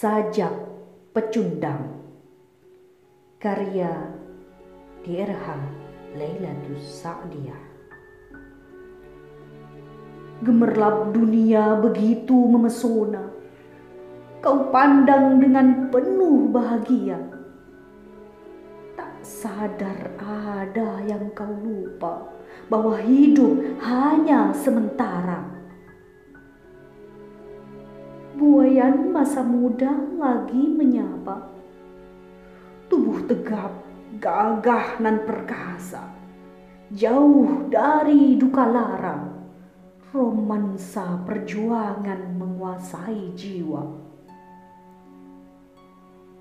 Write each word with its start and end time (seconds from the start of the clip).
Sajak 0.00 0.56
Pecundang. 1.12 2.00
Karya 3.36 3.92
DRH 5.04 5.46
Lailatus 6.16 7.04
Sa'diyah. 7.04 7.60
Gemerlap 10.40 11.12
dunia 11.12 11.76
begitu 11.84 12.32
memesona. 12.32 13.28
Kau 14.40 14.72
pandang 14.72 15.36
dengan 15.36 15.92
penuh 15.92 16.48
bahagia. 16.48 17.20
Tak 18.96 19.20
sadar 19.20 20.16
ada 20.16 21.04
yang 21.04 21.28
kau 21.36 21.52
lupa 21.60 22.24
Bahwa 22.72 22.96
hidup 23.04 23.84
hanya 23.84 24.48
sementara 24.56 25.59
Buayan 28.80 29.12
masa 29.12 29.44
muda 29.44 29.92
lagi 30.16 30.64
menyapa. 30.64 31.52
Tubuh 32.88 33.28
tegap, 33.28 33.76
gagah 34.16 34.96
nan 35.04 35.20
perkasa. 35.28 36.08
Jauh 36.88 37.68
dari 37.68 38.40
duka 38.40 38.64
lara, 38.64 39.20
romansa 40.16 41.20
perjuangan 41.28 42.40
menguasai 42.40 43.36
jiwa. 43.36 43.84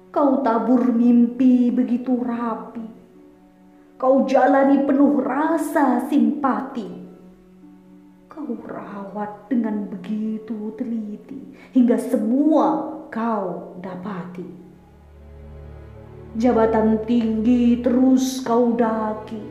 Kau 0.08 0.40
tabur 0.40 0.96
mimpi 0.96 1.68
begitu 1.76 2.24
rapi. 2.24 2.88
Kau 4.00 4.24
jalani 4.24 4.88
penuh 4.88 5.20
rasa 5.20 6.08
simpati 6.08 7.09
kau 8.40 8.56
rawat 8.72 9.52
dengan 9.52 9.84
begitu 9.92 10.72
teliti 10.80 11.44
hingga 11.76 12.00
semua 12.00 12.88
kau 13.12 13.76
dapati. 13.84 14.48
Jabatan 16.40 17.04
tinggi 17.04 17.84
terus 17.84 18.40
kau 18.40 18.72
daki, 18.80 19.44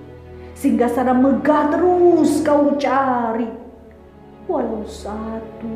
sehingga 0.56 0.88
sana 0.88 1.12
megah 1.12 1.68
terus 1.68 2.40
kau 2.40 2.80
cari. 2.80 3.52
Walau 4.48 4.88
satu 4.88 5.68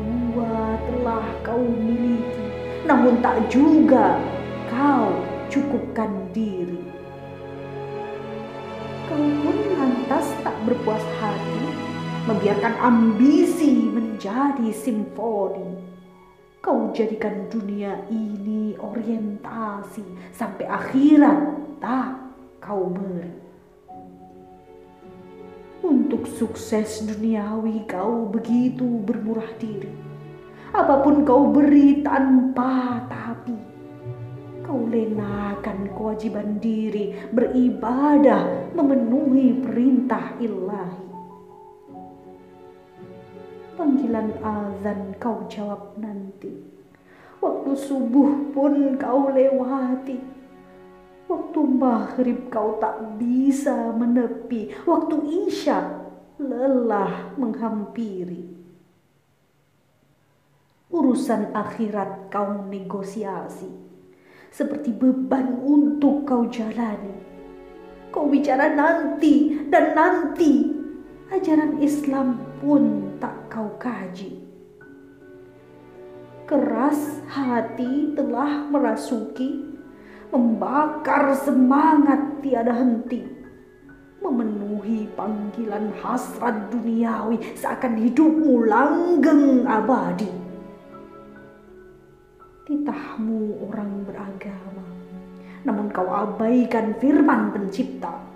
dua 0.00 0.80
telah 0.88 1.26
kau 1.44 1.60
miliki, 1.60 2.48
namun 2.88 3.20
tak 3.20 3.44
juga 3.52 4.16
kau 4.72 5.12
cukupkan 5.52 6.32
diri. 6.32 6.80
Kau 9.04 9.20
pun 9.20 9.56
lantas 9.76 10.32
tak 10.40 10.56
berpuas 10.64 11.04
hati 11.20 11.73
membiarkan 12.24 12.80
ambisi 12.80 13.92
menjadi 13.92 14.72
simfoni. 14.72 15.76
Kau 16.64 16.88
jadikan 16.96 17.52
dunia 17.52 18.00
ini 18.08 18.72
orientasi 18.80 20.32
sampai 20.32 20.64
akhirat 20.64 21.38
tak 21.84 22.16
kau 22.64 22.88
beri. 22.88 23.44
Untuk 25.84 26.24
sukses 26.24 27.04
duniawi 27.04 27.84
kau 27.84 28.24
begitu 28.32 29.04
bermurah 29.04 29.52
diri. 29.60 29.92
Apa 30.72 31.04
pun 31.04 31.28
kau 31.28 31.52
beri 31.52 32.00
tanpa 32.00 33.04
tapi. 33.04 33.60
Kau 34.64 34.88
lenakan 34.88 35.92
kewajiban 35.92 36.56
diri 36.56 37.12
beribadah 37.36 38.72
memenuhi 38.72 39.60
perintah 39.60 40.32
ilahi 40.40 41.03
panggilan 43.84 44.32
azan 44.40 45.12
kau 45.20 45.44
jawab 45.44 45.92
nanti. 46.00 46.56
Waktu 47.44 47.76
subuh 47.76 48.56
pun 48.56 48.96
kau 48.96 49.28
lewati. 49.28 50.16
Waktu 51.28 51.60
maghrib 51.68 52.48
kau 52.48 52.80
tak 52.80 53.20
bisa 53.20 53.92
menepi. 53.92 54.72
Waktu 54.88 55.44
isya 55.44 56.00
lelah 56.40 57.36
menghampiri. 57.36 58.56
Urusan 60.88 61.52
akhirat 61.52 62.32
kau 62.32 62.64
negosiasi. 62.64 63.68
Seperti 64.48 64.96
beban 64.96 65.60
untuk 65.60 66.24
kau 66.24 66.48
jalani. 66.48 67.20
Kau 68.08 68.32
bicara 68.32 68.72
nanti 68.72 69.68
dan 69.68 69.92
nanti. 69.92 70.73
Ajaran 71.44 71.76
Islam 71.84 72.40
pun 72.56 73.12
tak 73.20 73.52
kau 73.52 73.68
kaji. 73.76 74.32
Keras 76.48 77.20
hati 77.28 78.16
telah 78.16 78.64
merasuki, 78.72 79.76
membakar 80.32 81.36
semangat 81.36 82.40
tiada 82.40 82.72
henti, 82.72 83.28
memenuhi 84.24 85.04
panggilan 85.12 85.92
hasrat 86.00 86.72
duniawi 86.72 87.36
seakan 87.52 88.00
hidupmu 88.00 88.64
langgeng 88.64 89.68
abadi. 89.68 90.32
Titahmu 92.64 93.68
orang 93.68 94.00
beragama, 94.08 94.86
namun 95.68 95.92
kau 95.92 96.08
abaikan 96.08 96.96
firman 96.96 97.52
pencipta 97.52 98.32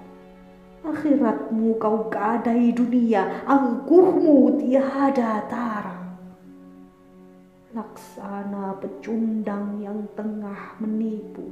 akhiratmu 0.89 1.77
kau 1.77 2.09
gadai 2.09 2.73
dunia, 2.73 3.45
angkuhmu 3.45 4.57
tiada 4.61 5.45
tara. 5.47 5.97
Laksana 7.77 8.81
pecundang 8.81 9.85
yang 9.85 10.09
tengah 10.17 10.81
menipu, 10.81 11.45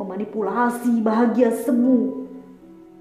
memanipulasi 0.00 1.04
bahagia 1.04 1.52
semu, 1.52 2.24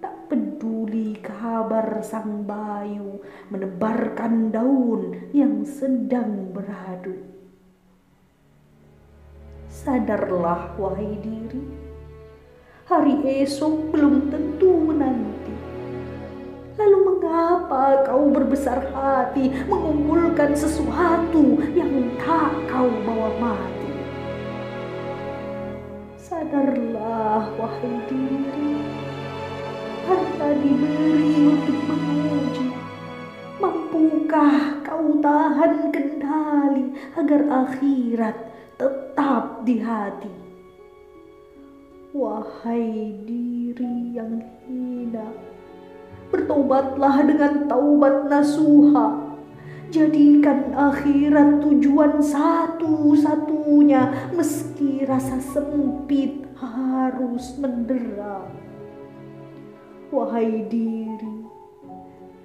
tak 0.04 0.28
peduli 0.28 1.16
kabar 1.24 2.04
sang 2.04 2.44
bayu 2.44 3.24
menebarkan 3.48 4.52
daun 4.52 5.32
yang 5.32 5.64
sedang 5.64 6.52
beradu. 6.52 7.16
Sadarlah 9.72 10.76
wahai 10.76 11.16
diri, 11.24 11.89
hari 12.90 13.22
esok 13.46 13.94
belum 13.94 14.34
tentu 14.34 14.82
menanti. 14.82 15.54
Lalu 16.74 16.98
mengapa 17.06 18.02
kau 18.10 18.34
berbesar 18.34 18.82
hati 18.90 19.54
mengumpulkan 19.70 20.58
sesuatu 20.58 21.62
yang 21.78 22.10
tak 22.18 22.50
kau 22.66 22.90
bawa 23.06 23.30
mati? 23.38 23.94
Sadarlah 26.18 27.46
wahai 27.62 27.94
diri, 28.10 28.82
harta 30.10 30.50
diberi 30.58 31.46
untuk 31.46 31.80
menguji. 31.86 32.74
Mampukah 33.62 34.82
kau 34.82 35.22
tahan 35.22 35.94
kendali 35.94 36.98
agar 37.14 37.42
akhirat 37.54 38.38
tetap 38.82 39.62
di 39.62 39.78
hati? 39.78 40.49
Wahai 42.10 43.14
diri 43.22 44.18
yang 44.18 44.42
hina, 44.66 45.30
bertobatlah 46.34 47.22
dengan 47.22 47.70
taubat 47.70 48.26
nasuha. 48.26 49.38
Jadikan 49.94 50.74
akhirat 50.74 51.62
tujuan 51.62 52.18
satu-satunya 52.18 54.34
meski 54.34 55.06
rasa 55.06 55.38
sempit 55.38 56.50
harus 56.58 57.54
mendera. 57.62 58.42
Wahai 60.10 60.66
diri, 60.66 61.46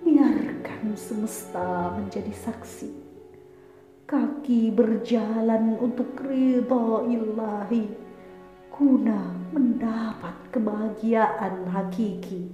biarkan 0.04 0.92
semesta 0.92 1.96
menjadi 1.96 2.36
saksi. 2.36 2.92
Kaki 4.04 4.76
berjalan 4.76 5.80
untuk 5.80 6.20
ridha 6.20 7.08
ilahi 7.08 8.03
guna 8.74 9.30
mendapat 9.54 10.34
kebahagiaan 10.50 11.70
hakiki. 11.70 12.50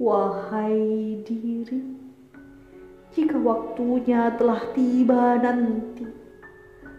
Wahai 0.00 1.20
diri, 1.20 1.84
jika 3.12 3.36
waktunya 3.36 4.32
telah 4.40 4.72
tiba 4.72 5.36
nanti, 5.36 6.08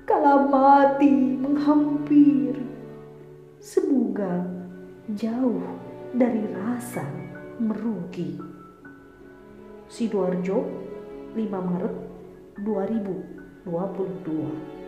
kala 0.06 0.46
mati 0.46 1.10
menghampiri, 1.42 2.70
semoga 3.58 4.46
jauh 5.18 5.66
dari 6.14 6.46
rasa 6.54 7.02
merugi. 7.58 8.38
Sidoarjo, 9.90 10.70
5 11.34 11.50
Maret 11.50 11.98
2022 12.62 14.79